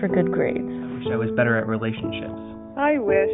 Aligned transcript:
for 0.00 0.08
good 0.08 0.32
grades. 0.32 0.64
I 0.64 0.96
wish 0.96 1.06
I 1.12 1.16
was 1.16 1.30
better 1.36 1.56
at 1.58 1.68
relationships. 1.68 2.40
I 2.76 2.96
wish 2.98 3.28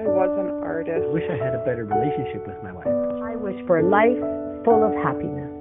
I 0.00 0.08
was 0.08 0.32
an 0.40 0.64
artist. 0.64 1.04
I 1.04 1.12
wish 1.12 1.28
I 1.28 1.36
had 1.36 1.54
a 1.54 1.62
better 1.68 1.84
relationship 1.84 2.46
with 2.48 2.56
my 2.64 2.72
wife. 2.72 2.88
I 2.88 3.36
wish 3.36 3.60
for 3.66 3.78
a 3.78 3.84
life 3.84 4.16
full 4.64 4.82
of 4.82 4.92
happiness. 5.04 5.52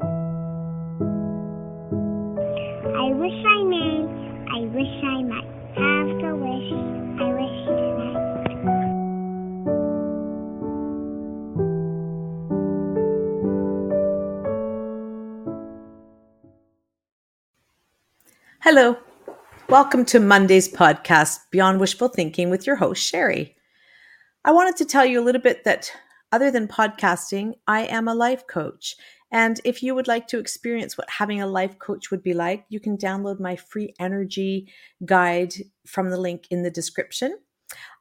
I 2.96 3.12
wish 3.12 3.36
I 3.44 3.64
may. 3.68 4.08
I 4.56 4.60
wish 4.72 5.04
I 5.04 5.22
might 5.28 5.52
have 5.76 6.08
the 6.24 6.32
wish. 6.40 6.72
I 7.20 7.28
wish 7.36 7.68
tonight. 7.68 8.32
Hello. 18.62 19.11
Welcome 19.72 20.04
to 20.08 20.20
Monday's 20.20 20.68
podcast, 20.68 21.50
Beyond 21.50 21.80
Wishful 21.80 22.10
Thinking, 22.10 22.50
with 22.50 22.68
your 22.68 22.76
host, 22.76 23.02
Sherry. 23.02 23.56
I 24.44 24.52
wanted 24.52 24.76
to 24.76 24.86
tell 24.86 25.06
you 25.06 25.22
a 25.22 25.24
little 25.24 25.40
bit 25.40 25.64
that 25.64 25.90
other 26.34 26.52
than 26.52 26.68
podcasting, 26.68 27.54
I 27.68 27.84
am 27.84 28.10
a 28.10 28.14
life 28.14 28.46
coach. 28.48 28.98
And 29.32 29.62
if 29.64 29.82
you 29.82 29.96
would 29.96 30.10
like 30.10 30.28
to 30.28 30.40
experience 30.40 30.98
what 30.98 31.10
having 31.10 31.42
a 31.42 31.48
life 31.48 31.80
coach 31.80 32.12
would 32.12 32.22
be 32.22 32.34
like, 32.34 32.66
you 32.68 32.82
can 32.82 32.98
download 32.98 33.40
my 33.40 33.56
free 33.56 33.94
energy 33.98 34.68
guide 35.06 35.54
from 35.88 36.10
the 36.10 36.20
link 36.20 36.48
in 36.52 36.64
the 36.64 36.70
description. 36.70 37.40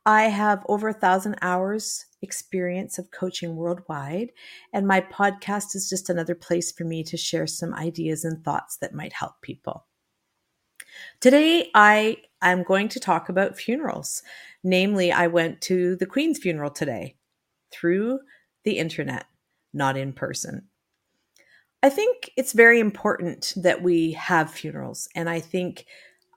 I 0.04 0.22
have 0.22 0.66
over 0.68 0.88
a 0.88 0.92
thousand 0.92 1.36
hours 1.40 2.04
experience 2.20 2.98
of 2.98 3.12
coaching 3.12 3.54
worldwide, 3.54 4.32
and 4.72 4.88
my 4.88 5.02
podcast 5.02 5.76
is 5.76 5.88
just 5.88 6.10
another 6.10 6.34
place 6.34 6.72
for 6.72 6.82
me 6.82 7.04
to 7.04 7.16
share 7.16 7.46
some 7.46 7.72
ideas 7.74 8.24
and 8.24 8.44
thoughts 8.44 8.76
that 8.78 8.92
might 8.92 9.12
help 9.12 9.40
people. 9.40 9.86
Today, 11.20 11.70
I 11.74 12.18
am 12.42 12.62
going 12.62 12.88
to 12.88 13.00
talk 13.00 13.28
about 13.28 13.58
funerals. 13.58 14.22
Namely, 14.62 15.10
I 15.10 15.26
went 15.26 15.60
to 15.62 15.96
the 15.96 16.06
Queen's 16.06 16.38
funeral 16.38 16.70
today 16.70 17.16
through 17.72 18.20
the 18.64 18.78
internet, 18.78 19.24
not 19.72 19.96
in 19.96 20.12
person. 20.12 20.68
I 21.82 21.88
think 21.88 22.30
it's 22.36 22.52
very 22.52 22.78
important 22.78 23.54
that 23.56 23.82
we 23.82 24.12
have 24.12 24.50
funerals, 24.50 25.08
and 25.14 25.30
I 25.30 25.40
think 25.40 25.86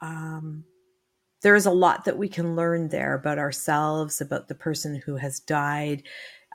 um, 0.01 0.63
there 1.41 1.55
is 1.55 1.65
a 1.65 1.71
lot 1.71 2.05
that 2.05 2.17
we 2.17 2.29
can 2.29 2.55
learn 2.55 2.87
there 2.87 3.13
about 3.13 3.37
ourselves, 3.37 4.21
about 4.21 4.47
the 4.47 4.55
person 4.55 4.95
who 4.95 5.17
has 5.17 5.41
died, 5.41 6.03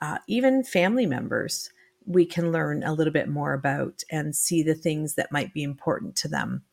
uh, 0.01 0.17
even 0.27 0.63
family 0.63 1.05
members. 1.05 1.69
We 2.07 2.25
can 2.25 2.51
learn 2.51 2.81
a 2.81 2.93
little 2.93 3.13
bit 3.13 3.29
more 3.29 3.53
about 3.53 4.01
and 4.09 4.35
see 4.35 4.63
the 4.63 4.73
things 4.73 5.13
that 5.15 5.31
might 5.31 5.53
be 5.53 5.61
important 5.61 6.15
to 6.17 6.27
them. 6.27 6.63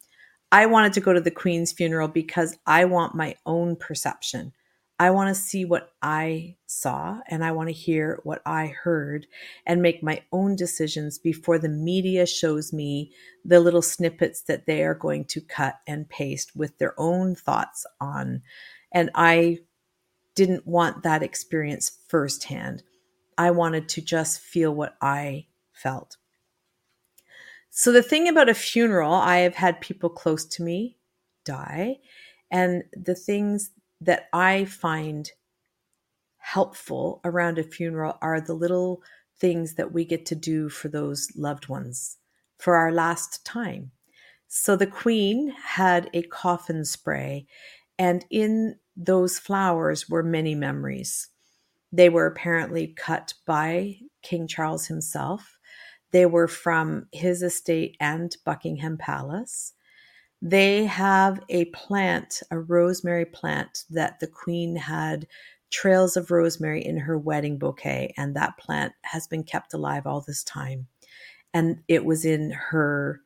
I 0.52 0.66
wanted 0.66 0.92
to 0.94 1.00
go 1.00 1.12
to 1.12 1.20
the 1.20 1.30
Queen's 1.30 1.72
funeral 1.72 2.08
because 2.08 2.56
I 2.66 2.84
want 2.84 3.14
my 3.14 3.34
own 3.44 3.76
perception 3.76 4.52
I 4.98 5.10
want 5.10 5.28
to 5.28 5.40
see 5.40 5.66
what 5.66 5.92
I 6.00 6.56
saw 6.66 7.20
and 7.28 7.44
I 7.44 7.52
want 7.52 7.68
to 7.68 7.74
hear 7.74 8.20
what 8.24 8.40
I 8.46 8.68
heard 8.68 9.26
and 9.66 9.82
make 9.82 10.02
my 10.02 10.22
own 10.32 10.56
decisions 10.56 11.18
before 11.18 11.58
the 11.58 11.68
media 11.68 12.24
shows 12.24 12.72
me 12.72 13.12
the 13.44 13.60
little 13.60 13.82
snippets 13.82 14.42
that 14.42 14.64
they 14.64 14.82
are 14.84 14.94
going 14.94 15.26
to 15.26 15.42
cut 15.42 15.76
and 15.86 16.08
paste 16.08 16.56
with 16.56 16.78
their 16.78 16.98
own 16.98 17.34
thoughts 17.34 17.84
on. 18.00 18.40
And 18.90 19.10
I 19.14 19.58
didn't 20.34 20.66
want 20.66 21.02
that 21.02 21.22
experience 21.22 21.98
firsthand. 22.08 22.82
I 23.36 23.50
wanted 23.50 23.90
to 23.90 24.00
just 24.00 24.40
feel 24.40 24.74
what 24.74 24.96
I 25.02 25.46
felt. 25.72 26.16
So, 27.78 27.92
the 27.92 28.02
thing 28.02 28.26
about 28.26 28.48
a 28.48 28.54
funeral, 28.54 29.12
I 29.12 29.40
have 29.40 29.54
had 29.54 29.82
people 29.82 30.08
close 30.08 30.46
to 30.46 30.62
me 30.62 30.96
die. 31.44 31.98
And 32.50 32.84
the 32.94 33.14
things 33.14 33.70
that 34.00 34.28
I 34.32 34.64
find 34.64 35.30
helpful 36.38 37.20
around 37.22 37.58
a 37.58 37.62
funeral 37.62 38.16
are 38.22 38.40
the 38.40 38.54
little 38.54 39.02
things 39.38 39.74
that 39.74 39.92
we 39.92 40.06
get 40.06 40.24
to 40.26 40.34
do 40.34 40.70
for 40.70 40.88
those 40.88 41.30
loved 41.36 41.68
ones 41.68 42.16
for 42.58 42.76
our 42.76 42.90
last 42.90 43.44
time. 43.44 43.90
So 44.48 44.74
the 44.74 44.86
queen 44.86 45.50
had 45.50 46.08
a 46.14 46.22
coffin 46.22 46.82
spray, 46.82 47.46
and 47.98 48.24
in 48.30 48.76
those 48.96 49.38
flowers 49.38 50.08
were 50.08 50.22
many 50.22 50.54
memories. 50.54 51.28
They 51.92 52.08
were 52.08 52.24
apparently 52.24 52.86
cut 52.86 53.34
by 53.44 53.98
King 54.22 54.46
Charles 54.46 54.86
himself. 54.86 55.55
They 56.16 56.24
were 56.24 56.48
from 56.48 57.08
his 57.12 57.42
estate 57.42 57.94
and 58.00 58.34
Buckingham 58.46 58.96
Palace. 58.96 59.74
They 60.40 60.86
have 60.86 61.40
a 61.50 61.66
plant, 61.66 62.42
a 62.50 62.58
rosemary 62.58 63.26
plant 63.26 63.84
that 63.90 64.18
the 64.18 64.26
queen 64.26 64.76
had 64.76 65.26
trails 65.68 66.16
of 66.16 66.30
rosemary 66.30 66.82
in 66.82 66.96
her 66.96 67.18
wedding 67.18 67.58
bouquet, 67.58 68.14
and 68.16 68.34
that 68.34 68.56
plant 68.56 68.94
has 69.02 69.26
been 69.26 69.44
kept 69.44 69.74
alive 69.74 70.06
all 70.06 70.22
this 70.22 70.42
time. 70.42 70.86
And 71.52 71.82
it 71.86 72.06
was 72.06 72.24
in 72.24 72.50
her 72.52 73.20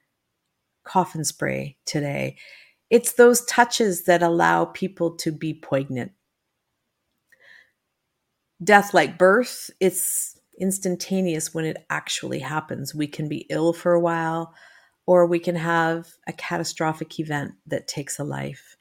coffin 0.83 1.25
spray 1.25 1.77
today. 1.85 2.39
It's 2.91 3.13
those 3.13 3.45
touches 3.45 4.03
that 4.07 4.21
allow 4.21 4.65
people 4.65 5.13
to 5.19 5.31
be 5.31 5.55
poignant. 5.55 6.11
Death 8.65 8.93
like 8.93 9.17
birth, 9.17 9.71
it's 9.79 10.40
instantaneous 10.61 11.55
when 11.55 11.65
it 11.65 11.85
actually 11.91 12.39
happens. 12.39 12.95
We 12.95 13.07
can 13.07 13.29
be 13.29 13.47
ill 13.51 13.73
for 13.73 13.93
a 13.93 14.01
while, 14.01 14.55
or 15.07 15.27
we 15.27 15.39
can 15.39 15.57
have 15.57 16.09
a 16.27 16.33
catastrophic 16.33 17.19
event 17.19 17.53
that 17.67 17.89
takes 17.89 18.19
a 18.19 18.25
life. 18.25 18.77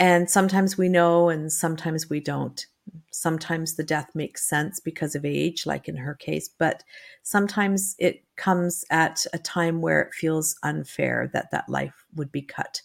And 0.00 0.30
sometimes 0.30 0.78
we 0.78 0.88
know, 0.88 1.28
and 1.28 1.52
sometimes 1.52 2.08
we 2.08 2.20
don't. 2.20 2.64
Sometimes 3.10 3.74
the 3.74 3.84
death 3.84 4.14
makes 4.14 4.48
sense 4.48 4.80
because 4.80 5.14
of 5.14 5.24
age, 5.24 5.66
like 5.66 5.88
in 5.88 5.96
her 5.96 6.14
case, 6.14 6.48
but 6.48 6.84
sometimes 7.22 7.96
it 7.98 8.24
comes 8.36 8.84
at 8.90 9.26
a 9.32 9.38
time 9.38 9.82
where 9.82 10.00
it 10.00 10.14
feels 10.14 10.56
unfair 10.62 11.28
that 11.32 11.50
that 11.50 11.68
life 11.68 12.06
would 12.14 12.32
be 12.32 12.42
cut. 12.42 12.80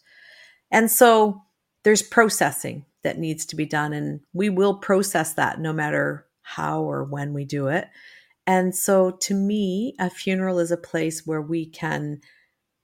And 0.72 0.92
so 0.92 1.42
there's 1.84 2.02
processing 2.02 2.86
that 3.04 3.20
needs 3.20 3.46
to 3.46 3.56
be 3.56 3.66
done, 3.66 3.94
and 3.94 4.22
we 4.34 4.50
will 4.50 4.76
process 4.76 5.34
that 5.34 5.60
no 5.60 5.72
matter 5.72 6.26
how 6.42 6.82
or 6.82 7.04
when 7.04 7.34
we 7.34 7.46
do 7.46 7.68
it. 7.68 7.88
And 8.46 8.76
so 8.76 9.12
to 9.12 9.34
me, 9.34 9.96
a 10.00 10.10
funeral 10.10 10.60
is 10.60 10.72
a 10.72 10.78
place 10.78 11.26
where 11.26 11.42
we 11.42 11.66
can 11.66 12.20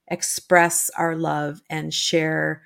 express 0.09 0.90
our 0.97 1.16
love 1.16 1.62
and 1.70 1.94
share 1.94 2.64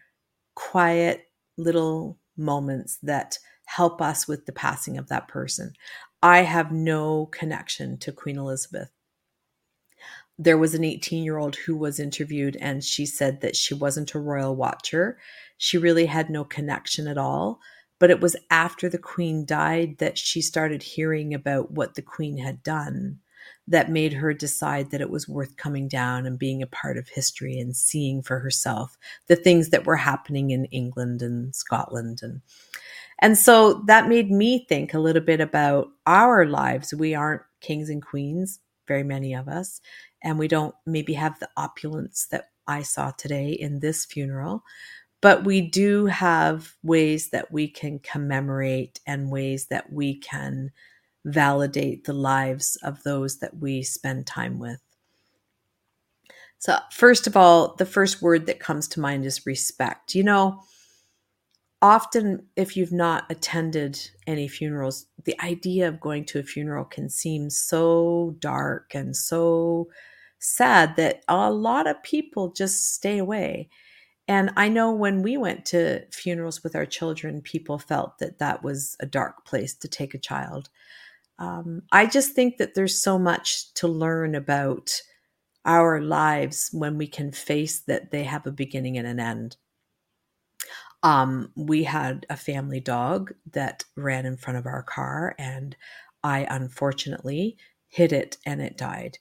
quiet 0.55 1.27
little 1.57 2.19
moments 2.37 2.97
that 3.03 3.37
help 3.65 4.01
us 4.01 4.27
with 4.27 4.45
the 4.45 4.51
passing 4.51 4.97
of 4.97 5.07
that 5.09 5.27
person. 5.27 5.73
I 6.21 6.39
have 6.39 6.71
no 6.71 7.27
connection 7.27 7.97
to 7.99 8.11
Queen 8.11 8.37
Elizabeth. 8.37 8.89
There 10.37 10.57
was 10.57 10.73
an 10.73 10.83
18 10.83 11.23
year 11.23 11.37
old 11.37 11.55
who 11.55 11.75
was 11.75 11.99
interviewed, 11.99 12.57
and 12.59 12.83
she 12.83 13.05
said 13.05 13.41
that 13.41 13.55
she 13.55 13.73
wasn't 13.73 14.13
a 14.13 14.19
royal 14.19 14.55
watcher. 14.55 15.17
She 15.57 15.77
really 15.77 16.05
had 16.07 16.29
no 16.29 16.43
connection 16.43 17.07
at 17.07 17.17
all. 17.17 17.59
But 18.03 18.11
it 18.11 18.19
was 18.19 18.35
after 18.51 18.89
the 18.89 18.97
Queen 18.97 19.45
died 19.45 19.99
that 19.99 20.17
she 20.17 20.41
started 20.41 20.83
hearing 20.83 21.33
about 21.33 21.71
what 21.71 21.95
the 21.95 22.01
Queen 22.01 22.37
had 22.37 22.61
done 22.61 23.19
that 23.65 23.89
made 23.89 24.11
her 24.11 24.33
decide 24.33 24.91
that 24.91 24.99
it 24.99 25.09
was 25.09 25.29
worth 25.29 25.55
coming 25.55 25.87
down 25.87 26.25
and 26.25 26.37
being 26.37 26.61
a 26.61 26.67
part 26.67 26.97
of 26.97 27.07
history 27.07 27.57
and 27.57 27.73
seeing 27.77 28.21
for 28.21 28.39
herself 28.39 28.97
the 29.27 29.37
things 29.37 29.69
that 29.69 29.85
were 29.85 29.95
happening 29.95 30.49
in 30.49 30.65
England 30.65 31.21
and 31.21 31.55
Scotland 31.55 32.19
and 32.21 32.41
and 33.19 33.37
so 33.37 33.81
that 33.87 34.09
made 34.09 34.29
me 34.29 34.65
think 34.67 34.93
a 34.93 34.99
little 34.99 35.23
bit 35.23 35.39
about 35.39 35.87
our 36.05 36.45
lives. 36.45 36.93
We 36.93 37.15
aren't 37.15 37.43
kings 37.61 37.87
and 37.87 38.05
queens, 38.05 38.59
very 38.85 39.03
many 39.03 39.33
of 39.33 39.47
us, 39.47 39.79
and 40.21 40.37
we 40.37 40.49
don't 40.49 40.75
maybe 40.85 41.13
have 41.13 41.39
the 41.39 41.47
opulence 41.55 42.27
that 42.31 42.49
I 42.67 42.81
saw 42.81 43.11
today 43.11 43.51
in 43.51 43.79
this 43.79 44.05
funeral, 44.05 44.63
but 45.23 45.45
we 45.45 45.61
do 45.61 46.05
have 46.07 46.75
ways 46.83 47.29
that 47.29 47.49
we 47.49 47.65
can 47.65 47.97
commemorate 47.99 48.99
and 49.07 49.31
ways 49.31 49.67
that 49.67 49.91
we 49.91 50.15
can 50.15 50.69
validate 51.23 52.03
the 52.03 52.11
lives 52.11 52.77
of 52.83 53.01
those 53.03 53.39
that 53.39 53.57
we 53.57 53.81
spend 53.81 54.27
time 54.27 54.59
with. 54.59 54.81
So, 56.59 56.77
first 56.91 57.25
of 57.25 57.37
all, 57.37 57.73
the 57.75 57.85
first 57.85 58.21
word 58.21 58.47
that 58.47 58.59
comes 58.59 58.89
to 58.89 58.99
mind 58.99 59.25
is 59.25 59.45
respect. 59.45 60.13
You 60.13 60.25
know, 60.25 60.61
often 61.81 62.45
if 62.57 62.75
you've 62.75 62.91
not 62.91 63.23
attended 63.29 63.97
any 64.27 64.49
funerals, 64.49 65.05
the 65.23 65.39
idea 65.41 65.87
of 65.87 66.01
going 66.01 66.25
to 66.25 66.39
a 66.39 66.43
funeral 66.43 66.83
can 66.83 67.09
seem 67.09 67.49
so 67.49 68.35
dark 68.39 68.93
and 68.93 69.15
so 69.15 69.87
sad 70.39 70.97
that 70.97 71.23
a 71.29 71.49
lot 71.49 71.87
of 71.87 72.03
people 72.03 72.51
just 72.51 72.93
stay 72.93 73.19
away. 73.19 73.69
And 74.27 74.51
I 74.55 74.69
know 74.69 74.91
when 74.93 75.21
we 75.21 75.37
went 75.37 75.65
to 75.67 76.05
funerals 76.11 76.63
with 76.63 76.75
our 76.75 76.85
children, 76.85 77.41
people 77.41 77.77
felt 77.77 78.19
that 78.19 78.39
that 78.39 78.63
was 78.63 78.95
a 78.99 79.05
dark 79.05 79.45
place 79.45 79.75
to 79.75 79.87
take 79.87 80.13
a 80.13 80.19
child 80.19 80.69
um, 81.39 81.81
I 81.91 82.05
just 82.05 82.33
think 82.33 82.57
that 82.57 82.75
there's 82.75 83.01
so 83.01 83.17
much 83.17 83.73
to 83.75 83.87
learn 83.87 84.35
about 84.35 85.01
our 85.65 86.01
lives 86.01 86.69
when 86.71 86.97
we 86.97 87.07
can 87.07 87.31
face 87.31 87.79
that 87.81 88.11
they 88.11 88.23
have 88.23 88.45
a 88.45 88.51
beginning 88.51 88.97
and 88.97 89.07
an 89.07 89.19
end. 89.19 89.57
Um, 91.01 91.51
we 91.55 91.83
had 91.83 92.25
a 92.29 92.37
family 92.37 92.79
dog 92.79 93.33
that 93.51 93.83
ran 93.97 94.25
in 94.25 94.37
front 94.37 94.57
of 94.57 94.65
our 94.65 94.83
car, 94.83 95.35
and 95.37 95.75
I 96.23 96.47
unfortunately 96.49 97.57
hit 97.87 98.13
it 98.13 98.37
and 98.45 98.61
it 98.61 98.77
died. 98.77 99.17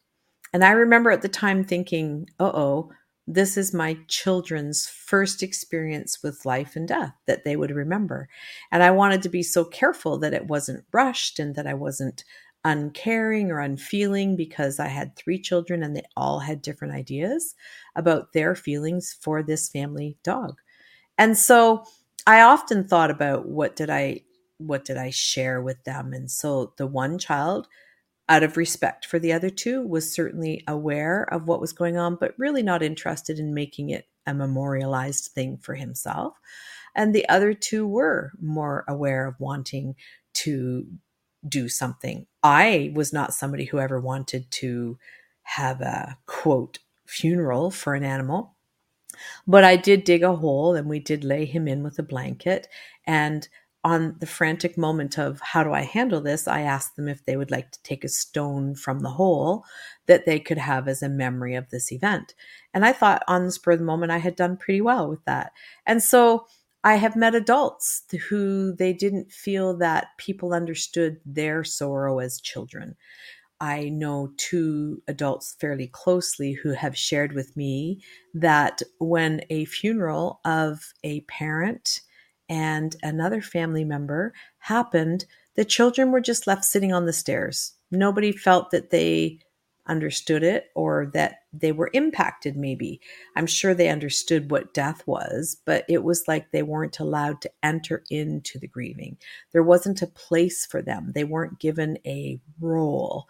And 0.53 0.63
I 0.63 0.73
remember 0.73 1.11
at 1.11 1.23
the 1.23 1.29
time 1.29 1.65
thinking, 1.65 2.29
uh 2.39 2.53
oh, 2.55 2.93
this 3.27 3.57
is 3.57 3.73
my 3.73 3.97
children's 4.09 4.89
first 4.89 5.43
experience 5.43 6.23
with 6.23 6.45
life 6.45 6.75
and 6.75 6.89
death 6.89 7.15
that 7.27 7.45
they 7.45 7.57
would 7.57 7.71
remember. 7.71 8.29
And 8.71 8.83
I 8.83 8.91
wanted 8.91 9.23
to 9.23 9.29
be 9.29 9.43
so 9.43 9.65
careful 9.65 10.19
that 10.19 10.35
it 10.35 10.49
wasn't 10.49 10.85
rushed 10.93 11.39
and 11.39 11.55
that 11.55 11.67
I 11.67 11.75
wasn't 11.75 12.25
uncaring 12.65 13.51
or 13.51 13.61
unfeeling 13.61 14.37
because 14.37 14.79
I 14.79 14.89
had 14.89 15.17
three 15.17 15.41
children 15.41 15.83
and 15.83 15.97
they 15.97 16.05
all 16.17 16.41
had 16.41 16.63
different 16.63 16.95
ideas 16.95 17.55
about 17.97 18.33
their 18.33 18.55
feelings 18.55 19.17
for 19.21 19.43
this 19.43 19.69
family 19.69 20.17
dog. 20.23 20.61
And 21.19 21.37
so 21.37 21.85
I 22.27 22.41
often 22.43 22.87
thought 22.87 23.11
about 23.11 23.49
what 23.49 23.77
did 23.77 23.91
I 23.91 24.23
what 24.59 24.85
did 24.85 24.97
I 24.97 25.11
share 25.11 25.61
with 25.61 25.83
them? 25.85 26.13
And 26.13 26.31
so 26.31 26.73
the 26.77 26.87
one 26.87 27.19
child 27.19 27.67
out 28.29 28.43
of 28.43 28.57
respect 28.57 29.05
for 29.07 29.19
the 29.19 29.33
other 29.33 29.51
two 29.51 29.87
was 29.87 30.15
certainly 30.15 30.63
aware 30.69 31.25
of 31.33 31.47
what 31.47 31.61
was 31.61 31.73
going 31.73 31.97
on 31.97 32.17
but 32.17 32.35
really 32.39 32.63
not 32.63 32.83
interested 32.83 33.39
in 33.39 33.55
making 33.55 33.91
it 33.91 34.07
a 34.27 34.35
memorialized 34.35 35.33
thing 35.35 35.59
for 35.59 35.75
himself. 35.75 36.35
And 36.95 37.15
the 37.15 37.29
other 37.29 37.55
two 37.55 37.87
were 37.87 38.33
more 38.41 38.85
aware 38.87 39.27
of 39.27 39.41
wanting 39.41 39.97
to 40.35 40.87
do 41.49 41.69
something. 41.69 42.27
I 42.43 42.93
was 42.95 43.13
not 43.13 43.35
somebody 43.35 43.65
who 43.65 43.79
ever 43.79 44.01
wanted 44.01 44.51
to 44.53 44.99
have 45.43 45.81
a 45.81 46.19
quote 46.27 46.79
funeral 47.07 47.71
for 47.71 47.95
an 47.95 48.05
animal, 48.05 48.55
but 49.47 49.65
I 49.65 49.77
did 49.77 50.05
dig 50.05 50.23
a 50.23 50.37
hole 50.37 50.75
and 50.75 50.89
we 50.89 51.01
did 51.01 51.25
lay 51.25 51.45
him 51.45 51.67
in 51.67 51.83
with 51.83 51.99
a 51.99 52.05
blanket. 52.05 52.69
And 53.07 53.49
on 53.85 54.17
the 54.21 54.27
frantic 54.27 54.79
moment 54.79 55.19
of 55.19 55.41
how 55.41 55.65
do 55.65 55.73
I 55.73 55.83
handle 55.83 56.21
this, 56.21 56.47
I 56.47 56.61
asked 56.63 56.95
them 56.97 57.09
if 57.09 57.25
they 57.25 57.37
would 57.37 57.51
like 57.51 57.73
to 57.73 57.83
take 57.83 58.05
a 58.05 58.09
stone 58.09 58.75
from 58.75 59.01
the 59.01 59.11
hole 59.11 59.65
that 60.07 60.25
they 60.25 60.39
could 60.39 60.59
have 60.59 60.87
as 60.87 61.03
a 61.03 61.09
memory 61.09 61.55
of 61.57 61.69
this 61.71 61.91
event. 61.91 62.35
And 62.73 62.85
I 62.85 62.93
thought 62.93 63.25
on 63.27 63.45
the 63.45 63.53
spur 63.53 63.73
of 63.73 63.81
the 63.81 63.85
moment 63.85 64.13
I 64.13 64.19
had 64.19 64.37
done 64.37 64.57
pretty 64.57 64.81
well 64.81 65.09
with 65.09 65.25
that. 65.25 65.53
And 65.85 66.03
so 66.03 66.47
I 66.85 66.97
have 66.97 67.17
met 67.17 67.35
adults 67.35 68.05
who 68.29 68.75
they 68.75 68.93
didn't 68.93 69.33
feel 69.33 69.77
that 69.79 70.09
people 70.17 70.53
understood 70.53 71.19
their 71.27 71.65
sorrow 71.65 72.19
as 72.21 72.41
children. 72.41 72.97
I 73.61 73.89
know 73.91 74.33
two 74.37 75.03
adults 75.07 75.57
fairly 75.61 75.87
closely 75.87 76.53
who 76.53 76.71
have 76.71 76.97
shared 76.97 77.33
with 77.33 77.57
me 77.57 78.03
that 78.35 78.83
when 78.99 79.43
a 79.51 79.65
funeral 79.67 80.41
of 80.45 80.93
a 81.05 81.21
parent 81.23 82.01
and 82.49 82.97
another 83.03 83.41
family 83.41 83.85
member 83.85 84.33
happened, 84.59 85.27
the 85.55 85.65
children 85.65 86.11
were 86.11 86.21
just 86.21 86.47
left 86.47 86.65
sitting 86.65 86.93
on 86.93 87.07
the 87.07 87.13
stairs. 87.13 87.75
Nobody 87.91 88.33
felt 88.33 88.71
that 88.71 88.91
they 88.91 89.41
understood 89.87 90.43
it 90.43 90.67
or 90.75 91.11
that 91.13 91.41
they 91.53 91.73
were 91.73 91.91
impacted 91.93 92.57
maybe. 92.57 93.01
I'm 93.35 93.47
sure 93.47 93.75
they 93.75 93.89
understood 93.89 94.51
what 94.51 94.73
death 94.73 95.03
was 95.07 95.57
but 95.65 95.85
it 95.89 96.05
was 96.05 96.29
like 96.29 96.51
they 96.51 96.63
weren't 96.63 97.01
allowed 97.01 97.41
to 97.43 97.51
enter 97.63 98.05
into 98.09 98.59
the 98.59 98.69
grieving. 98.69 99.17
There 99.53 99.63
wasn't 99.63 100.03
a 100.03 100.07
place 100.07 100.65
for 100.65 100.83
them. 100.83 101.13
They 101.15 101.25
weren't 101.25 101.59
given 101.59 101.99
a 102.07 102.41
role 102.61 103.27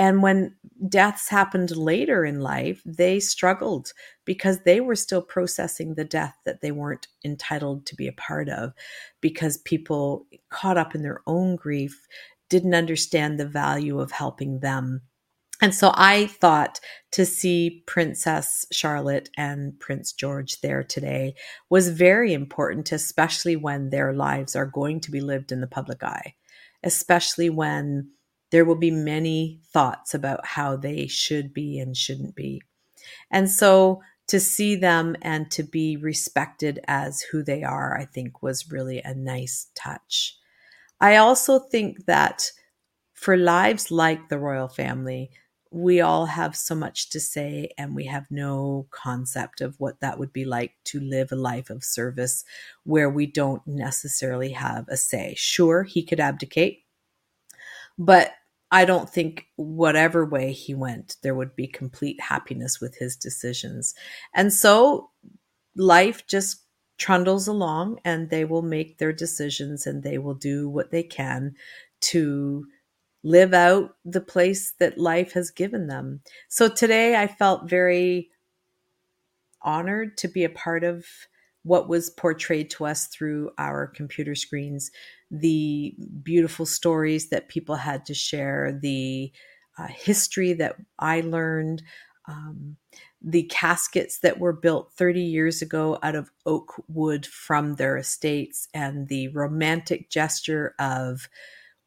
and 0.00 0.22
when 0.22 0.56
deaths 0.88 1.28
happened 1.28 1.76
later 1.76 2.24
in 2.24 2.40
life 2.40 2.80
they 2.86 3.20
struggled 3.20 3.92
because 4.24 4.60
they 4.60 4.80
were 4.80 4.96
still 4.96 5.20
processing 5.20 5.94
the 5.94 6.04
death 6.04 6.34
that 6.46 6.62
they 6.62 6.72
weren't 6.72 7.06
entitled 7.22 7.84
to 7.84 7.94
be 7.94 8.08
a 8.08 8.12
part 8.12 8.48
of 8.48 8.72
because 9.20 9.58
people 9.58 10.26
caught 10.48 10.78
up 10.78 10.94
in 10.94 11.02
their 11.02 11.20
own 11.26 11.54
grief 11.54 12.06
didn't 12.48 12.74
understand 12.74 13.38
the 13.38 13.46
value 13.46 14.00
of 14.00 14.10
helping 14.10 14.60
them. 14.60 15.02
And 15.60 15.74
so 15.74 15.92
I 15.94 16.26
thought 16.26 16.80
to 17.12 17.26
see 17.26 17.84
Princess 17.86 18.64
Charlotte 18.72 19.28
and 19.36 19.78
Prince 19.78 20.14
George 20.14 20.62
there 20.62 20.82
today 20.82 21.34
was 21.68 21.90
very 21.90 22.32
important, 22.32 22.90
especially 22.90 23.54
when 23.54 23.90
their 23.90 24.14
lives 24.14 24.56
are 24.56 24.64
going 24.64 25.00
to 25.00 25.10
be 25.10 25.20
lived 25.20 25.52
in 25.52 25.60
the 25.60 25.66
public 25.66 26.02
eye, 26.02 26.34
especially 26.82 27.50
when 27.50 28.10
there 28.50 28.64
will 28.64 28.76
be 28.76 28.90
many 28.90 29.60
thoughts 29.72 30.14
about 30.14 30.44
how 30.44 30.76
they 30.76 31.06
should 31.06 31.54
be 31.54 31.78
and 31.78 31.96
shouldn't 31.96 32.34
be. 32.34 32.62
And 33.30 33.50
so 33.50 34.02
to 34.28 34.38
see 34.38 34.76
them 34.76 35.16
and 35.22 35.50
to 35.50 35.62
be 35.62 35.96
respected 35.96 36.80
as 36.86 37.20
who 37.20 37.42
they 37.42 37.62
are, 37.62 37.96
I 37.96 38.04
think 38.04 38.42
was 38.42 38.70
really 38.70 39.00
a 39.00 39.14
nice 39.14 39.68
touch. 39.74 40.36
I 41.00 41.16
also 41.16 41.58
think 41.58 42.06
that 42.06 42.50
for 43.12 43.36
lives 43.36 43.90
like 43.90 44.28
the 44.28 44.38
royal 44.38 44.68
family, 44.68 45.30
we 45.72 46.00
all 46.00 46.26
have 46.26 46.56
so 46.56 46.74
much 46.74 47.10
to 47.10 47.20
say 47.20 47.70
and 47.78 47.94
we 47.94 48.06
have 48.06 48.26
no 48.30 48.86
concept 48.90 49.60
of 49.60 49.78
what 49.78 50.00
that 50.00 50.18
would 50.18 50.32
be 50.32 50.44
like 50.44 50.74
to 50.84 51.00
live 51.00 51.30
a 51.30 51.36
life 51.36 51.70
of 51.70 51.84
service 51.84 52.44
where 52.84 53.08
we 53.08 53.26
don't 53.26 53.64
necessarily 53.66 54.52
have 54.52 54.86
a 54.88 54.96
say. 54.96 55.34
Sure, 55.36 55.84
he 55.84 56.02
could 56.02 56.18
abdicate, 56.18 56.84
but 57.98 58.32
I 58.70 58.84
don't 58.84 59.10
think 59.10 59.46
whatever 59.56 60.24
way 60.24 60.52
he 60.52 60.74
went, 60.74 61.16
there 61.22 61.34
would 61.34 61.56
be 61.56 61.66
complete 61.66 62.20
happiness 62.20 62.80
with 62.80 62.96
his 62.96 63.16
decisions. 63.16 63.94
And 64.34 64.52
so 64.52 65.10
life 65.74 66.26
just 66.26 66.64
trundles 66.98 67.48
along 67.48 67.98
and 68.04 68.30
they 68.30 68.44
will 68.44 68.62
make 68.62 68.98
their 68.98 69.12
decisions 69.12 69.86
and 69.86 70.02
they 70.02 70.18
will 70.18 70.34
do 70.34 70.68
what 70.68 70.90
they 70.90 71.02
can 71.02 71.54
to 72.00 72.66
live 73.22 73.52
out 73.52 73.96
the 74.04 74.20
place 74.20 74.72
that 74.78 74.98
life 74.98 75.32
has 75.32 75.50
given 75.50 75.86
them. 75.86 76.20
So 76.48 76.68
today 76.68 77.16
I 77.16 77.26
felt 77.26 77.68
very 77.68 78.30
honored 79.62 80.16
to 80.18 80.28
be 80.28 80.44
a 80.44 80.50
part 80.50 80.84
of 80.84 81.04
what 81.62 81.88
was 81.88 82.10
portrayed 82.10 82.70
to 82.70 82.86
us 82.86 83.06
through 83.08 83.50
our 83.58 83.86
computer 83.86 84.34
screens, 84.34 84.90
the 85.30 85.94
beautiful 86.22 86.66
stories 86.66 87.28
that 87.30 87.48
people 87.48 87.76
had 87.76 88.04
to 88.06 88.14
share, 88.14 88.78
the 88.80 89.32
uh, 89.78 89.86
history 89.86 90.52
that 90.54 90.76
I 90.98 91.20
learned, 91.20 91.82
um, 92.26 92.76
the 93.22 93.44
caskets 93.44 94.20
that 94.20 94.38
were 94.38 94.52
built 94.52 94.92
30 94.92 95.20
years 95.20 95.62
ago 95.62 95.98
out 96.02 96.14
of 96.14 96.30
oak 96.46 96.82
wood 96.88 97.26
from 97.26 97.74
their 97.74 97.96
estates, 97.96 98.68
and 98.74 99.08
the 99.08 99.28
romantic 99.28 100.10
gesture 100.10 100.74
of 100.78 101.28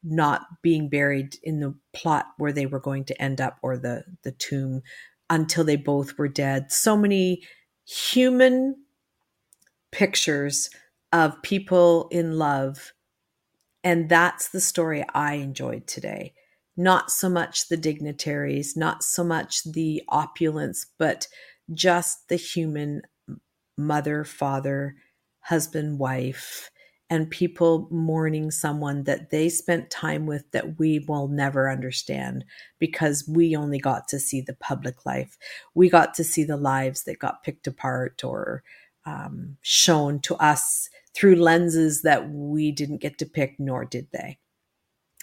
not 0.03 0.41
being 0.61 0.89
buried 0.89 1.37
in 1.43 1.59
the 1.59 1.73
plot 1.93 2.27
where 2.37 2.51
they 2.51 2.65
were 2.65 2.79
going 2.79 3.05
to 3.05 3.21
end 3.21 3.39
up 3.39 3.57
or 3.61 3.77
the 3.77 4.03
the 4.23 4.31
tomb 4.33 4.81
until 5.29 5.63
they 5.63 5.77
both 5.77 6.17
were 6.17 6.27
dead. 6.27 6.71
So 6.71 6.97
many 6.97 7.41
human 7.85 8.75
pictures 9.91 10.69
of 11.11 11.41
people 11.41 12.07
in 12.11 12.37
love 12.37 12.93
and 13.83 14.09
that's 14.09 14.49
the 14.49 14.61
story 14.61 15.03
i 15.13 15.33
enjoyed 15.35 15.85
today 15.87 16.33
not 16.75 17.11
so 17.11 17.29
much 17.29 17.67
the 17.69 17.77
dignitaries 17.77 18.75
not 18.75 19.03
so 19.03 19.23
much 19.23 19.63
the 19.63 20.01
opulence 20.09 20.87
but 20.97 21.27
just 21.73 22.27
the 22.29 22.35
human 22.35 23.01
mother 23.77 24.23
father 24.23 24.95
husband 25.41 25.99
wife 25.99 26.69
and 27.13 27.29
people 27.29 27.87
mourning 27.91 28.49
someone 28.49 29.03
that 29.03 29.29
they 29.29 29.47
spent 29.47 29.91
time 29.91 30.25
with 30.25 30.49
that 30.51 30.79
we 30.79 30.97
will 31.07 31.27
never 31.27 31.69
understand 31.69 32.43
because 32.79 33.27
we 33.27 33.55
only 33.55 33.77
got 33.77 34.07
to 34.07 34.19
see 34.19 34.41
the 34.41 34.55
public 34.55 35.05
life. 35.05 35.37
We 35.75 35.89
got 35.89 36.15
to 36.15 36.23
see 36.23 36.43
the 36.43 36.57
lives 36.57 37.03
that 37.03 37.19
got 37.19 37.43
picked 37.43 37.67
apart 37.67 38.23
or 38.23 38.63
um, 39.05 39.57
shown 39.61 40.19
to 40.21 40.35
us 40.35 40.89
through 41.15 41.35
lenses 41.35 42.01
that 42.01 42.29
we 42.29 42.71
didn't 42.71 43.01
get 43.01 43.17
to 43.19 43.25
pick, 43.25 43.59
nor 43.59 43.85
did 43.85 44.07
they. 44.11 44.39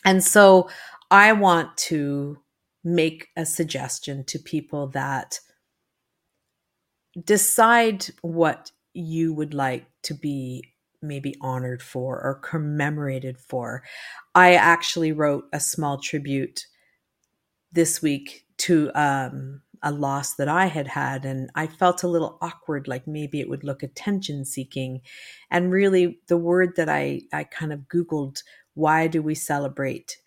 And 0.04 0.22
so 0.22 0.68
I 1.10 1.32
want 1.32 1.76
to 1.78 2.38
make 2.84 3.28
a 3.37 3.44
suggestion 3.44 4.25
to 4.25 4.38
people 4.38 4.88
that 4.88 5.40
decide 7.25 8.06
what 8.22 8.70
you 8.94 9.32
would 9.32 9.52
like 9.52 9.87
to 10.02 10.14
be 10.14 10.64
maybe 11.02 11.34
honored 11.40 11.82
for 11.82 12.20
or 12.22 12.34
commemorated 12.34 13.38
for. 13.38 13.82
I 14.34 14.54
actually 14.54 15.12
wrote 15.12 15.44
a 15.52 15.60
small 15.60 15.99
tribute 15.99 16.66
this 17.72 18.02
week 18.02 18.44
to 18.58 18.90
um, 18.94 19.62
a 19.82 19.90
loss 19.90 20.34
that 20.34 20.49
I 20.49 20.66
had 20.66 20.88
had, 20.88 21.25
and 21.25 21.50
I 21.54 21.66
felt 21.66 22.02
a 22.02 22.08
little 22.08 22.38
awkward, 22.40 22.88
like 22.88 23.06
maybe 23.06 23.40
it 23.40 23.49
would 23.49 23.64
look 23.64 23.82
attention 23.82 24.44
seeking. 24.44 25.00
And 25.50 25.72
really, 25.72 26.20
the 26.28 26.37
word 26.37 26.76
that 26.76 26.88
I, 26.88 27.22
I 27.32 27.44
kind 27.44 27.72
of 27.72 27.88
Googled, 27.88 28.42
why 28.75 29.06
do 29.06 29.22
we 29.22 29.34
celebrate 29.34 30.18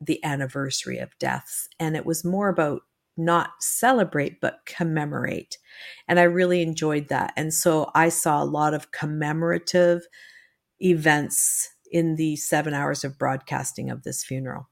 the 0.00 0.22
anniversary 0.24 0.98
of 0.98 1.18
deaths? 1.18 1.68
And 1.80 1.96
it 1.96 2.06
was 2.06 2.24
more 2.24 2.48
about 2.48 2.82
not 3.16 3.50
celebrate, 3.60 4.40
but 4.40 4.60
commemorate. 4.66 5.58
And 6.06 6.20
I 6.20 6.24
really 6.24 6.62
enjoyed 6.62 7.08
that. 7.08 7.32
And 7.36 7.52
so 7.52 7.90
I 7.94 8.10
saw 8.10 8.42
a 8.42 8.44
lot 8.44 8.74
of 8.74 8.92
commemorative 8.92 10.06
events 10.80 11.70
in 11.90 12.16
the 12.16 12.36
seven 12.36 12.74
hours 12.74 13.04
of 13.04 13.18
broadcasting 13.18 13.90
of 13.90 14.02
this 14.02 14.22
funeral. 14.22 14.68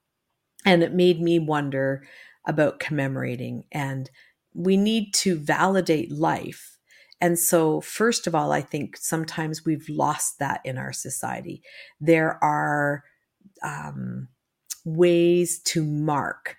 And 0.66 0.82
it 0.82 0.92
made 0.92 1.20
me 1.20 1.38
wonder 1.38 2.06
about 2.46 2.80
commemorating. 2.80 3.64
And 3.72 4.10
we 4.54 4.76
need 4.76 5.12
to 5.14 5.36
validate 5.36 6.12
life. 6.12 6.78
And 7.20 7.38
so, 7.38 7.80
first 7.80 8.26
of 8.26 8.34
all, 8.34 8.52
I 8.52 8.60
think 8.60 8.96
sometimes 8.96 9.64
we've 9.64 9.88
lost 9.88 10.38
that 10.40 10.60
in 10.64 10.76
our 10.78 10.92
society. 10.92 11.62
There 12.00 12.42
are 12.42 13.04
um, 13.62 14.28
ways 14.84 15.60
to 15.60 15.84
mark 15.84 16.56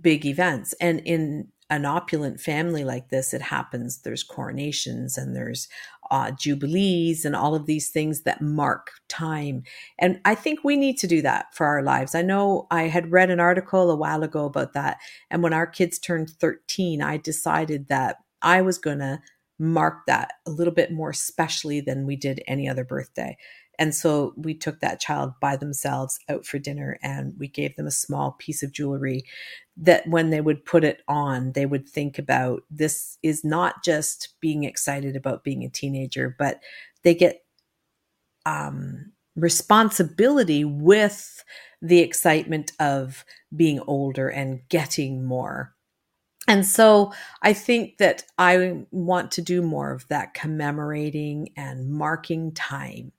big 0.00 0.24
events. 0.26 0.74
And 0.80 1.00
in 1.04 1.48
an 1.70 1.84
opulent 1.84 2.40
family 2.40 2.84
like 2.84 3.08
this, 3.08 3.34
it 3.34 3.42
happens. 3.42 4.02
There's 4.02 4.22
coronations 4.22 5.18
and 5.18 5.34
there's 5.34 5.68
uh, 6.10 6.30
jubilees 6.30 7.24
and 7.24 7.36
all 7.36 7.54
of 7.54 7.66
these 7.66 7.88
things 7.88 8.22
that 8.22 8.40
mark 8.40 8.90
time. 9.08 9.62
And 9.98 10.20
I 10.24 10.34
think 10.34 10.60
we 10.62 10.76
need 10.76 10.98
to 10.98 11.06
do 11.06 11.22
that 11.22 11.54
for 11.54 11.66
our 11.66 11.82
lives. 11.82 12.14
I 12.14 12.22
know 12.22 12.66
I 12.70 12.84
had 12.84 13.12
read 13.12 13.30
an 13.30 13.40
article 13.40 13.90
a 13.90 13.96
while 13.96 14.22
ago 14.22 14.44
about 14.44 14.72
that. 14.74 14.98
And 15.30 15.42
when 15.42 15.52
our 15.52 15.66
kids 15.66 15.98
turned 15.98 16.30
13, 16.30 17.02
I 17.02 17.16
decided 17.16 17.88
that 17.88 18.16
I 18.42 18.62
was 18.62 18.78
going 18.78 19.00
to 19.00 19.20
mark 19.58 20.06
that 20.06 20.32
a 20.46 20.50
little 20.50 20.72
bit 20.72 20.92
more 20.92 21.12
specially 21.12 21.80
than 21.80 22.06
we 22.06 22.16
did 22.16 22.42
any 22.46 22.68
other 22.68 22.84
birthday. 22.84 23.36
And 23.78 23.94
so 23.94 24.34
we 24.36 24.54
took 24.54 24.80
that 24.80 25.00
child 25.00 25.32
by 25.40 25.56
themselves 25.56 26.18
out 26.28 26.44
for 26.44 26.58
dinner 26.58 26.98
and 27.02 27.34
we 27.38 27.48
gave 27.48 27.76
them 27.76 27.86
a 27.86 27.92
small 27.92 28.32
piece 28.32 28.62
of 28.62 28.72
jewelry 28.72 29.24
that 29.76 30.06
when 30.08 30.30
they 30.30 30.40
would 30.40 30.64
put 30.64 30.82
it 30.84 31.02
on, 31.06 31.52
they 31.52 31.64
would 31.64 31.88
think 31.88 32.18
about 32.18 32.62
this 32.70 33.18
is 33.22 33.44
not 33.44 33.84
just 33.84 34.34
being 34.40 34.64
excited 34.64 35.14
about 35.14 35.44
being 35.44 35.64
a 35.64 35.70
teenager, 35.70 36.34
but 36.38 36.60
they 37.04 37.14
get 37.14 37.42
um, 38.44 39.12
responsibility 39.36 40.64
with 40.64 41.44
the 41.80 42.00
excitement 42.00 42.72
of 42.80 43.24
being 43.54 43.80
older 43.86 44.28
and 44.28 44.60
getting 44.68 45.24
more. 45.24 45.74
And 46.48 46.64
so 46.66 47.12
I 47.42 47.52
think 47.52 47.98
that 47.98 48.24
I 48.38 48.84
want 48.90 49.30
to 49.32 49.42
do 49.42 49.62
more 49.62 49.92
of 49.92 50.08
that 50.08 50.34
commemorating 50.34 51.50
and 51.56 51.90
marking 51.90 52.52
time. 52.54 53.12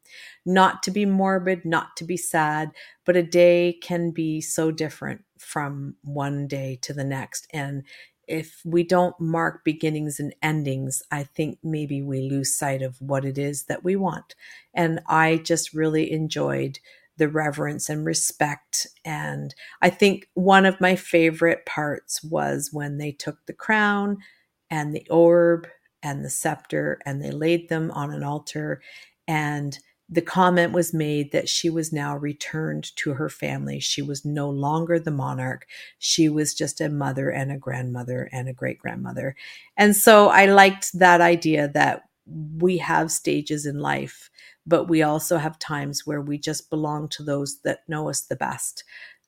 Not 0.46 0.82
to 0.84 0.92
be 0.92 1.06
morbid, 1.06 1.64
not 1.64 1.96
to 1.98 2.04
be 2.04 2.18
sad, 2.18 2.72
but 3.06 3.16
a 3.16 3.24
day 3.24 3.78
can 3.84 4.12
be 4.12 4.42
so 4.42 4.72
different 4.72 5.24
from 5.38 5.96
one 6.04 6.48
day 6.48 6.80
to 6.82 6.94
the 6.94 7.04
next. 7.04 7.48
And 7.54 7.84
if 8.28 8.62
we 8.66 8.84
don't 8.84 9.20
mark 9.20 9.64
beginnings 9.64 10.20
and 10.20 10.34
endings, 10.42 11.04
I 11.12 11.24
think 11.24 11.60
maybe 11.64 12.02
we 12.02 12.22
lose 12.22 12.56
sight 12.56 12.82
of 12.82 13.00
what 13.00 13.26
it 13.26 13.38
is 13.38 13.66
that 13.66 13.84
we 13.84 13.96
want. 13.96 14.36
And 14.74 15.02
I 15.08 15.38
just 15.38 15.74
really 15.74 16.12
enjoyed 16.12 16.80
the 17.20 17.30
reverence 17.30 17.90
and 17.90 18.06
respect. 18.06 18.88
And 19.06 19.54
I 19.82 19.90
think 19.90 20.28
one 20.34 20.66
of 20.66 20.82
my 20.82 20.96
favorite 20.96 21.66
parts 21.66 22.24
was 22.24 22.70
when 22.74 22.98
they 22.98 23.12
took 23.12 23.46
the 23.46 23.54
crown 23.54 24.18
and 24.72 24.96
the 24.96 25.08
orb 25.10 25.68
and 26.02 26.26
the 26.26 26.30
scepter 26.30 27.00
and 27.06 27.22
they 27.22 27.32
laid 27.32 27.70
them 27.70 27.92
on 27.92 28.12
an 28.12 28.24
altar. 28.24 28.82
And 29.28 29.78
the 30.12 30.22
comment 30.22 30.74
was 30.74 30.94
made 30.94 31.32
that 31.32 31.48
she 31.48 31.70
was 31.70 31.94
now 31.94 32.18
returned 32.18 32.96
to 32.96 33.14
her 33.14 33.30
family. 33.30 33.80
She 33.80 34.02
was 34.02 34.26
no 34.26 34.50
longer 34.50 34.98
the 34.98 35.12
monarch. 35.12 35.68
She 36.00 36.30
was 36.30 36.56
just 36.56 36.82
a 36.82 36.90
mother 36.90 37.30
and 37.30 37.52
a 37.52 37.58
grandmother 37.58 38.28
and 38.32 38.50
a 38.50 38.54
great 38.54 38.80
grandmother. 38.80 39.36
And 39.78 39.96
so 39.96 40.30
I 40.30 40.48
liked 40.48 40.98
that 40.98 41.22
idea 41.22 41.68
that 41.76 42.06
we 42.58 42.78
have 42.78 43.12
stages 43.12 43.66
in 43.66 43.80
life 43.80 44.30
but 44.70 44.86
we 44.86 45.02
also 45.02 45.38
have 45.38 45.58
times 45.58 46.06
where 46.06 46.22
we 46.22 46.38
just 46.38 46.70
belong 46.70 47.10
to 47.10 47.24
those 47.24 47.60
that 47.64 47.80
know 47.88 48.08
us 48.08 48.22
the 48.22 48.36
best. 48.36 48.84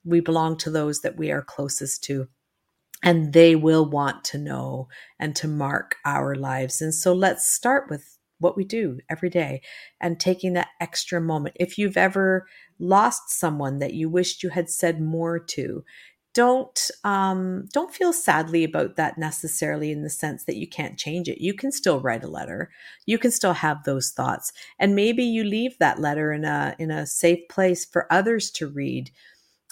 We 0.05 0.19
belong 0.19 0.57
to 0.60 0.69
those 0.69 1.01
that 1.01 1.17
we 1.17 1.31
are 1.31 1.41
closest 1.41 2.03
to. 2.05 2.27
And 3.03 3.33
they 3.33 3.55
will 3.55 3.89
want 3.89 4.24
to 4.25 4.38
know 4.38 4.88
and 5.19 5.36
to 5.38 5.48
mark 5.48 5.95
our 6.05 6.36
lives. 6.36 6.79
And 6.79 6.93
so 6.93 7.13
let's 7.13 7.51
start 7.51 7.89
with 7.89 8.19
what 8.38 8.55
we 8.55 8.63
do 8.63 9.00
every 9.10 9.29
day 9.29 9.62
and 10.00 10.19
taking 10.19 10.53
that 10.53 10.69
extra 10.79 11.19
moment. 11.19 11.55
If 11.60 11.79
you've 11.79 11.98
ever 11.98 12.45
lost 12.77 13.31
someone 13.31 13.79
that 13.79 13.95
you 13.95 14.10
wished 14.10 14.43
you 14.43 14.50
had 14.50 14.69
said 14.69 15.01
more 15.01 15.39
to, 15.39 15.83
don't 16.34 16.90
um, 17.04 17.68
don't 17.74 17.94
feel 17.94 18.14
sadly 18.14 18.64
about 18.64 18.96
that 18.96 19.18
necessarily 19.18 19.92
in 19.92 20.02
the 20.02 20.10
sense 20.10 20.46
that 20.46 20.56
you 20.58 20.68
can't 20.68 20.98
change 20.98 21.28
it 21.28 21.42
you 21.42 21.54
can 21.54 21.72
still 21.72 22.00
write 22.00 22.24
a 22.24 22.28
letter 22.28 22.70
you 23.06 23.18
can 23.18 23.32
still 23.32 23.54
have 23.54 23.84
those 23.84 24.12
thoughts 24.12 24.54
and 24.80 24.96
maybe 24.96 25.24
you 25.24 25.44
leave 25.44 25.78
that 25.80 26.00
letter 26.00 26.32
in 26.32 26.46
a 26.46 26.76
in 26.80 26.92
a 26.92 27.06
safe 27.06 27.40
place 27.50 27.86
for 27.86 28.12
others 28.12 28.50
to 28.52 28.68
read 28.68 29.12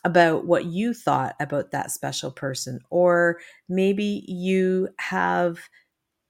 about 0.06 0.46
what 0.46 0.66
you 0.66 0.94
thought 0.94 1.36
about 1.40 1.72
that 1.72 1.92
special 1.92 2.32
person 2.32 2.80
or 2.90 3.40
maybe 3.68 4.24
you 4.28 4.90
have 5.00 5.60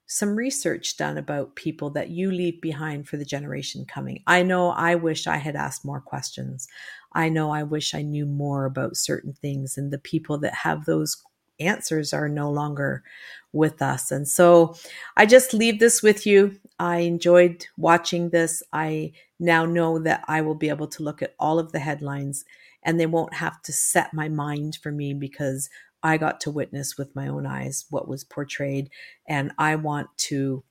some 0.09 0.35
research 0.35 0.97
done 0.97 1.19
about 1.19 1.55
people 1.55 1.91
that 1.91 2.09
you 2.09 2.31
leave 2.31 2.59
behind 2.61 3.07
for 3.07 3.15
the 3.15 3.23
generation 3.23 3.85
coming. 3.85 4.23
I 4.25 4.41
know 4.41 4.69
I 4.71 4.95
wish 4.95 5.27
I 5.27 5.37
had 5.37 5.55
asked 5.55 5.85
more 5.85 6.01
questions. 6.01 6.67
I 7.13 7.29
know 7.29 7.51
I 7.51 7.63
wish 7.63 7.93
I 7.93 8.01
knew 8.01 8.25
more 8.25 8.65
about 8.65 8.97
certain 8.97 9.33
things, 9.33 9.77
and 9.77 9.91
the 9.91 9.97
people 9.97 10.37
that 10.39 10.53
have 10.53 10.85
those 10.85 11.23
answers 11.59 12.13
are 12.13 12.29
no 12.29 12.49
longer 12.51 13.03
with 13.51 13.81
us. 13.81 14.11
And 14.11 14.27
so 14.27 14.75
I 15.17 15.25
just 15.25 15.53
leave 15.53 15.79
this 15.79 16.01
with 16.01 16.25
you. 16.25 16.57
I 16.79 16.99
enjoyed 16.99 17.65
watching 17.77 18.29
this. 18.29 18.63
I 18.71 19.11
now 19.39 19.65
know 19.65 19.99
that 19.99 20.23
I 20.27 20.41
will 20.41 20.55
be 20.55 20.69
able 20.69 20.87
to 20.87 21.03
look 21.03 21.21
at 21.21 21.35
all 21.39 21.59
of 21.59 21.71
the 21.71 21.79
headlines 21.79 22.45
and 22.83 22.99
they 22.99 23.05
won't 23.05 23.33
have 23.33 23.61
to 23.63 23.73
set 23.73 24.13
my 24.13 24.29
mind 24.29 24.77
for 24.81 24.91
me 24.91 25.13
because 25.13 25.69
I 26.01 26.17
got 26.17 26.39
to 26.41 26.51
witness 26.51 26.97
with 26.97 27.15
my 27.15 27.27
own 27.27 27.45
eyes 27.45 27.85
what 27.89 28.07
was 28.07 28.23
portrayed. 28.23 28.89
And 29.27 29.51
I 29.57 29.75
want 29.75 30.07
to 30.17 30.63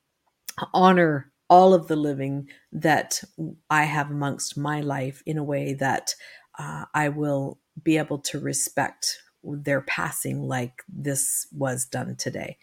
honor 0.72 1.30
all 1.48 1.74
of 1.74 1.88
the 1.88 1.96
living 1.96 2.48
that 2.72 3.22
I 3.70 3.84
have 3.84 4.10
amongst 4.10 4.56
my 4.56 4.80
life 4.80 5.22
in 5.26 5.38
a 5.38 5.44
way 5.44 5.74
that 5.74 6.14
uh, 6.58 6.84
I 6.94 7.08
will 7.08 7.58
be 7.82 7.96
able 7.96 8.18
to 8.18 8.40
respect 8.40 9.18
their 9.42 9.80
passing 9.80 10.42
like 10.42 10.82
this 10.88 11.46
was 11.52 11.86
done 11.86 12.16
today. 12.16 12.58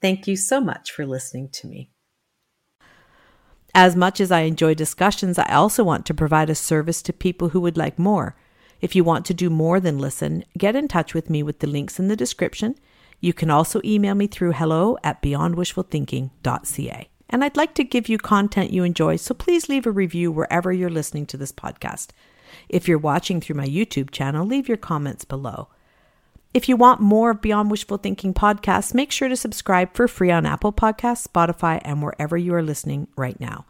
Thank 0.00 0.28
you 0.28 0.36
so 0.36 0.60
much 0.60 0.90
for 0.90 1.06
listening 1.06 1.48
to 1.54 1.66
me. 1.66 1.90
As 3.74 3.96
much 3.96 4.20
as 4.20 4.30
I 4.30 4.42
enjoy 4.42 4.74
discussions, 4.74 5.38
I 5.38 5.52
also 5.52 5.82
want 5.82 6.06
to 6.06 6.14
provide 6.14 6.48
a 6.48 6.54
service 6.54 7.02
to 7.02 7.12
people 7.12 7.48
who 7.48 7.60
would 7.60 7.76
like 7.76 7.98
more. 7.98 8.36
If 8.80 8.94
you 8.94 9.02
want 9.02 9.24
to 9.26 9.34
do 9.34 9.50
more 9.50 9.80
than 9.80 9.98
listen, 9.98 10.44
get 10.56 10.76
in 10.76 10.86
touch 10.86 11.14
with 11.14 11.28
me 11.28 11.42
with 11.42 11.58
the 11.58 11.66
links 11.66 11.98
in 11.98 12.08
the 12.08 12.16
description. 12.16 12.76
You 13.20 13.32
can 13.32 13.50
also 13.50 13.80
email 13.84 14.14
me 14.14 14.26
through 14.26 14.52
hello 14.52 14.98
at 15.02 15.22
beyondwishfulthinking.ca. 15.22 17.08
And 17.34 17.42
I'd 17.42 17.56
like 17.56 17.74
to 17.74 17.82
give 17.82 18.08
you 18.08 18.16
content 18.16 18.70
you 18.70 18.84
enjoy, 18.84 19.16
so 19.16 19.34
please 19.34 19.68
leave 19.68 19.88
a 19.88 19.90
review 19.90 20.30
wherever 20.30 20.72
you're 20.72 20.88
listening 20.88 21.26
to 21.26 21.36
this 21.36 21.50
podcast. 21.50 22.10
If 22.68 22.86
you're 22.86 22.96
watching 22.96 23.40
through 23.40 23.56
my 23.56 23.66
YouTube 23.66 24.12
channel, 24.12 24.46
leave 24.46 24.68
your 24.68 24.76
comments 24.76 25.24
below. 25.24 25.66
If 26.54 26.68
you 26.68 26.76
want 26.76 27.00
more 27.00 27.30
of 27.30 27.42
Beyond 27.42 27.72
Wishful 27.72 27.96
Thinking 27.96 28.34
podcasts, 28.34 28.94
make 28.94 29.10
sure 29.10 29.28
to 29.28 29.34
subscribe 29.34 29.94
for 29.94 30.06
free 30.06 30.30
on 30.30 30.46
Apple 30.46 30.72
Podcasts, 30.72 31.26
Spotify, 31.26 31.82
and 31.84 32.04
wherever 32.04 32.36
you 32.36 32.54
are 32.54 32.62
listening 32.62 33.08
right 33.16 33.40
now. 33.40 33.66